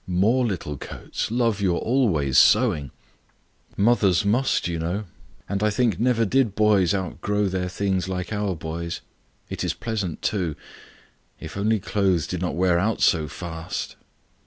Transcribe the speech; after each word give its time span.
"More 0.07 0.43
little 0.47 0.77
coats! 0.79 1.29
Love, 1.29 1.61
you 1.61 1.75
are 1.75 1.79
always 1.79 2.39
sewing." 2.39 2.89
"Mothers 3.77 4.25
must 4.25 4.67
you 4.67 4.79
know. 4.79 5.03
And 5.47 5.61
I 5.61 5.69
think 5.69 5.99
never 5.99 6.25
did 6.25 6.55
boys 6.55 6.95
outgrow 6.95 7.47
their 7.49 7.69
things 7.69 8.09
like 8.09 8.33
our 8.33 8.55
boys. 8.55 9.01
It 9.47 9.63
is 9.63 9.75
pleasant, 9.75 10.23
too. 10.23 10.55
If 11.39 11.55
only 11.55 11.79
clothes 11.79 12.25
did 12.25 12.41
not 12.41 12.55
wear 12.55 12.79
out 12.79 12.99
so 13.01 13.27
fast." 13.27 13.95